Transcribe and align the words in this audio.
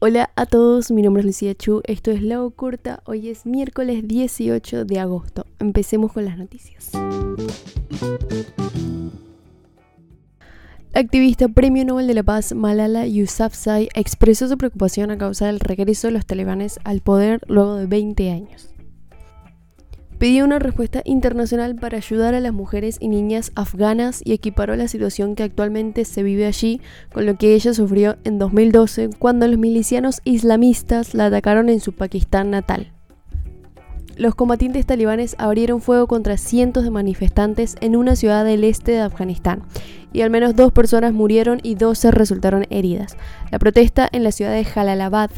Hola 0.00 0.30
a 0.36 0.44
todos, 0.44 0.90
mi 0.90 1.00
nombre 1.00 1.20
es 1.22 1.26
Lucía 1.26 1.54
Chu, 1.54 1.80
esto 1.84 2.10
es 2.10 2.20
La 2.20 2.38
Corta, 2.54 3.02
hoy 3.06 3.30
es 3.30 3.46
miércoles 3.46 4.06
18 4.06 4.84
de 4.84 5.00
agosto. 5.00 5.46
Empecemos 5.60 6.12
con 6.12 6.26
las 6.26 6.36
noticias. 6.36 6.90
La 10.92 11.00
activista 11.00 11.48
Premio 11.48 11.86
Nobel 11.86 12.06
de 12.06 12.14
la 12.14 12.22
Paz 12.22 12.52
Malala 12.52 13.06
Yousafzai 13.06 13.88
expresó 13.94 14.46
su 14.46 14.58
preocupación 14.58 15.10
a 15.10 15.16
causa 15.16 15.46
del 15.46 15.58
regreso 15.58 16.08
de 16.08 16.12
los 16.12 16.26
talibanes 16.26 16.78
al 16.84 17.00
poder 17.00 17.40
luego 17.48 17.76
de 17.76 17.86
20 17.86 18.30
años 18.30 18.73
pidió 20.18 20.44
una 20.44 20.58
respuesta 20.58 21.02
internacional 21.04 21.74
para 21.76 21.98
ayudar 21.98 22.34
a 22.34 22.40
las 22.40 22.52
mujeres 22.52 22.98
y 23.00 23.08
niñas 23.08 23.52
afganas 23.54 24.22
y 24.24 24.32
equiparó 24.32 24.76
la 24.76 24.88
situación 24.88 25.34
que 25.34 25.42
actualmente 25.42 26.04
se 26.04 26.22
vive 26.22 26.46
allí 26.46 26.80
con 27.12 27.26
lo 27.26 27.36
que 27.36 27.54
ella 27.54 27.74
sufrió 27.74 28.16
en 28.24 28.38
2012 28.38 29.10
cuando 29.18 29.46
los 29.48 29.58
milicianos 29.58 30.20
islamistas 30.24 31.14
la 31.14 31.26
atacaron 31.26 31.68
en 31.68 31.80
su 31.80 31.92
Pakistán 31.92 32.50
natal. 32.50 32.92
Los 34.16 34.36
combatientes 34.36 34.86
talibanes 34.86 35.34
abrieron 35.38 35.80
fuego 35.80 36.06
contra 36.06 36.36
cientos 36.36 36.84
de 36.84 36.90
manifestantes 36.90 37.74
en 37.80 37.96
una 37.96 38.14
ciudad 38.14 38.44
del 38.44 38.62
este 38.62 38.92
de 38.92 39.00
Afganistán 39.00 39.62
y 40.12 40.22
al 40.22 40.30
menos 40.30 40.54
dos 40.54 40.72
personas 40.72 41.12
murieron 41.12 41.58
y 41.64 41.74
12 41.74 42.12
resultaron 42.12 42.66
heridas. 42.70 43.16
La 43.50 43.58
protesta 43.58 44.08
en 44.12 44.22
la 44.22 44.30
ciudad 44.30 44.52
de 44.52 44.64
Jalalabad 44.64 45.30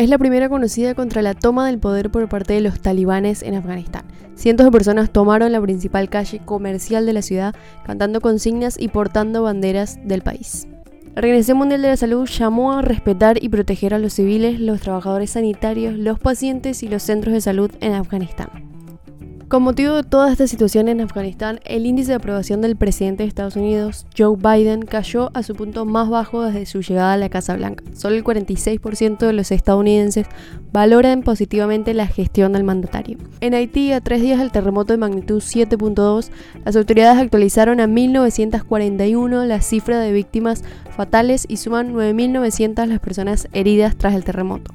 es 0.00 0.08
la 0.08 0.16
primera 0.16 0.48
conocida 0.48 0.94
contra 0.94 1.20
la 1.20 1.34
toma 1.34 1.66
del 1.66 1.78
poder 1.78 2.10
por 2.10 2.26
parte 2.26 2.54
de 2.54 2.62
los 2.62 2.80
talibanes 2.80 3.42
en 3.42 3.54
Afganistán. 3.54 4.06
Cientos 4.34 4.64
de 4.64 4.72
personas 4.72 5.12
tomaron 5.12 5.52
la 5.52 5.60
principal 5.60 6.08
calle 6.08 6.40
comercial 6.42 7.04
de 7.04 7.12
la 7.12 7.20
ciudad 7.20 7.54
cantando 7.84 8.22
consignas 8.22 8.80
y 8.80 8.88
portando 8.88 9.42
banderas 9.42 9.98
del 10.02 10.22
país. 10.22 10.66
La 11.14 11.20
Organización 11.20 11.58
Mundial 11.58 11.82
de 11.82 11.88
la 11.88 11.96
Salud 11.98 12.26
llamó 12.26 12.72
a 12.72 12.80
respetar 12.80 13.44
y 13.44 13.50
proteger 13.50 13.92
a 13.92 13.98
los 13.98 14.14
civiles, 14.14 14.58
los 14.58 14.80
trabajadores 14.80 15.32
sanitarios, 15.32 15.92
los 15.92 16.18
pacientes 16.18 16.82
y 16.82 16.88
los 16.88 17.02
centros 17.02 17.34
de 17.34 17.42
salud 17.42 17.70
en 17.80 17.92
Afganistán. 17.92 18.69
Con 19.50 19.64
motivo 19.64 19.96
de 19.96 20.04
toda 20.04 20.30
esta 20.30 20.46
situación 20.46 20.86
en 20.86 21.00
Afganistán, 21.00 21.58
el 21.64 21.84
índice 21.84 22.12
de 22.12 22.14
aprobación 22.14 22.60
del 22.60 22.76
presidente 22.76 23.24
de 23.24 23.28
Estados 23.28 23.56
Unidos, 23.56 24.06
Joe 24.16 24.36
Biden, 24.36 24.82
cayó 24.82 25.32
a 25.34 25.42
su 25.42 25.56
punto 25.56 25.84
más 25.84 26.08
bajo 26.08 26.44
desde 26.44 26.66
su 26.66 26.82
llegada 26.82 27.14
a 27.14 27.16
la 27.16 27.30
Casa 27.30 27.56
Blanca. 27.56 27.82
Solo 27.92 28.14
el 28.14 28.22
46% 28.22 29.18
de 29.18 29.32
los 29.32 29.50
estadounidenses 29.50 30.28
valoran 30.72 31.22
positivamente 31.24 31.94
la 31.94 32.06
gestión 32.06 32.52
del 32.52 32.62
mandatario. 32.62 33.18
En 33.40 33.54
Haití, 33.54 33.90
a 33.90 34.00
tres 34.00 34.22
días 34.22 34.38
del 34.38 34.52
terremoto 34.52 34.92
de 34.92 34.98
magnitud 34.98 35.42
7.2, 35.42 36.30
las 36.64 36.76
autoridades 36.76 37.20
actualizaron 37.20 37.80
a 37.80 37.88
1941 37.88 39.46
la 39.46 39.62
cifra 39.62 39.98
de 39.98 40.12
víctimas 40.12 40.62
fatales 40.96 41.44
y 41.48 41.56
suman 41.56 41.92
9.900 41.92 42.86
las 42.86 43.00
personas 43.00 43.48
heridas 43.52 43.96
tras 43.96 44.14
el 44.14 44.22
terremoto. 44.22 44.72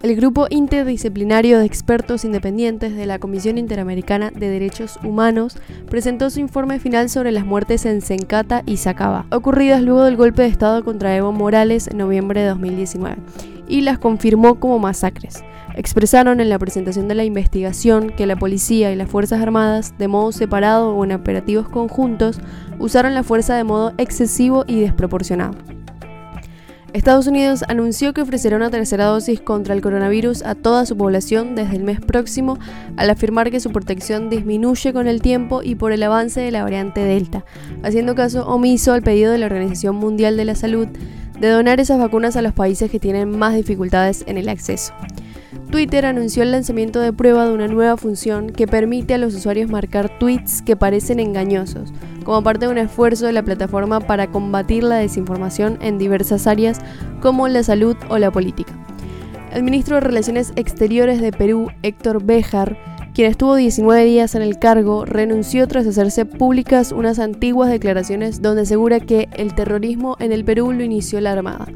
El 0.00 0.14
grupo 0.14 0.46
interdisciplinario 0.48 1.58
de 1.58 1.66
expertos 1.66 2.24
independientes 2.24 2.94
de 2.94 3.04
la 3.04 3.18
Comisión 3.18 3.58
Interamericana 3.58 4.30
de 4.30 4.48
Derechos 4.48 4.96
Humanos 5.02 5.56
presentó 5.90 6.30
su 6.30 6.38
informe 6.38 6.78
final 6.78 7.08
sobre 7.08 7.32
las 7.32 7.44
muertes 7.44 7.84
en 7.84 8.00
Sencata 8.00 8.62
y 8.64 8.76
Sacaba, 8.76 9.26
ocurridas 9.32 9.82
luego 9.82 10.04
del 10.04 10.16
golpe 10.16 10.42
de 10.42 10.48
Estado 10.48 10.84
contra 10.84 11.16
Evo 11.16 11.32
Morales 11.32 11.88
en 11.88 11.98
noviembre 11.98 12.42
de 12.42 12.46
2019, 12.46 13.16
y 13.66 13.80
las 13.80 13.98
confirmó 13.98 14.60
como 14.60 14.78
masacres. 14.78 15.42
Expresaron 15.74 16.40
en 16.40 16.48
la 16.48 16.60
presentación 16.60 17.08
de 17.08 17.16
la 17.16 17.24
investigación 17.24 18.10
que 18.10 18.26
la 18.26 18.36
policía 18.36 18.92
y 18.92 18.96
las 18.96 19.10
Fuerzas 19.10 19.42
Armadas, 19.42 19.94
de 19.98 20.06
modo 20.06 20.30
separado 20.30 20.94
o 20.94 21.04
en 21.04 21.10
operativos 21.10 21.68
conjuntos, 21.68 22.38
usaron 22.78 23.14
la 23.14 23.24
fuerza 23.24 23.56
de 23.56 23.64
modo 23.64 23.92
excesivo 23.98 24.64
y 24.68 24.78
desproporcionado. 24.78 25.56
Estados 26.94 27.26
Unidos 27.26 27.64
anunció 27.68 28.14
que 28.14 28.22
ofrecerá 28.22 28.56
una 28.56 28.70
tercera 28.70 29.04
dosis 29.04 29.40
contra 29.40 29.74
el 29.74 29.82
coronavirus 29.82 30.42
a 30.42 30.54
toda 30.54 30.86
su 30.86 30.96
población 30.96 31.54
desde 31.54 31.76
el 31.76 31.84
mes 31.84 32.00
próximo, 32.00 32.58
al 32.96 33.10
afirmar 33.10 33.50
que 33.50 33.60
su 33.60 33.70
protección 33.70 34.30
disminuye 34.30 34.94
con 34.94 35.06
el 35.06 35.20
tiempo 35.20 35.62
y 35.62 35.74
por 35.74 35.92
el 35.92 36.02
avance 36.02 36.40
de 36.40 36.50
la 36.50 36.62
variante 36.62 37.04
Delta, 37.04 37.44
haciendo 37.82 38.14
caso 38.14 38.46
omiso 38.48 38.94
al 38.94 39.02
pedido 39.02 39.32
de 39.32 39.38
la 39.38 39.46
Organización 39.46 39.96
Mundial 39.96 40.38
de 40.38 40.46
la 40.46 40.54
Salud 40.54 40.88
de 41.38 41.48
donar 41.48 41.78
esas 41.78 41.98
vacunas 41.98 42.36
a 42.36 42.42
los 42.42 42.54
países 42.54 42.90
que 42.90 42.98
tienen 42.98 43.38
más 43.38 43.54
dificultades 43.54 44.24
en 44.26 44.38
el 44.38 44.48
acceso. 44.48 44.94
Twitter 45.70 46.06
anunció 46.06 46.42
el 46.42 46.52
lanzamiento 46.52 47.00
de 47.00 47.12
prueba 47.12 47.44
de 47.44 47.52
una 47.52 47.68
nueva 47.68 47.98
función 47.98 48.48
que 48.48 48.66
permite 48.66 49.12
a 49.12 49.18
los 49.18 49.34
usuarios 49.34 49.70
marcar 49.70 50.18
tweets 50.18 50.62
que 50.62 50.76
parecen 50.76 51.20
engañosos, 51.20 51.92
como 52.28 52.42
parte 52.42 52.66
de 52.66 52.72
un 52.72 52.76
esfuerzo 52.76 53.24
de 53.24 53.32
la 53.32 53.42
plataforma 53.42 54.00
para 54.00 54.26
combatir 54.26 54.84
la 54.84 54.96
desinformación 54.96 55.78
en 55.80 55.96
diversas 55.96 56.46
áreas 56.46 56.78
como 57.22 57.48
la 57.48 57.62
salud 57.62 57.96
o 58.10 58.18
la 58.18 58.30
política. 58.30 58.74
El 59.50 59.62
ministro 59.62 59.94
de 59.94 60.02
Relaciones 60.02 60.52
Exteriores 60.54 61.22
de 61.22 61.32
Perú, 61.32 61.70
Héctor 61.82 62.22
Béjar, 62.22 62.76
quien 63.18 63.32
estuvo 63.32 63.56
19 63.56 64.04
días 64.04 64.36
en 64.36 64.42
el 64.42 64.60
cargo, 64.60 65.04
renunció 65.04 65.66
tras 65.66 65.88
hacerse 65.88 66.24
públicas 66.24 66.92
unas 66.92 67.18
antiguas 67.18 67.68
declaraciones 67.68 68.42
donde 68.42 68.62
asegura 68.62 69.00
que 69.00 69.28
el 69.36 69.56
terrorismo 69.56 70.16
en 70.20 70.30
el 70.30 70.44
Perú 70.44 70.70
lo 70.70 70.84
inició 70.84 71.20
la 71.20 71.32
Armada. 71.32 71.66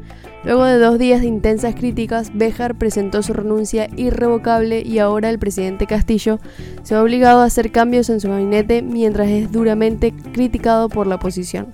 Luego 0.45 0.63
de 0.63 0.77
dos 0.77 0.97
días 0.97 1.19
de 1.19 1.27
intensas 1.27 1.75
críticas, 1.75 2.31
Béjar 2.33 2.77
presentó 2.77 3.21
su 3.23 3.33
renuncia 3.33 3.89
irrevocable 3.97 4.83
y 4.85 4.99
ahora 4.99 5.29
el 5.29 5.37
presidente 5.37 5.85
Castillo 5.85 6.39
se 6.83 6.95
ha 6.95 7.03
obligado 7.03 7.41
a 7.41 7.45
hacer 7.45 7.73
cambios 7.73 8.09
en 8.09 8.21
su 8.21 8.29
gabinete 8.29 8.81
mientras 8.81 9.27
es 9.27 9.51
duramente 9.51 10.13
criticado 10.31 10.87
por 10.87 11.07
la 11.07 11.15
oposición. 11.15 11.73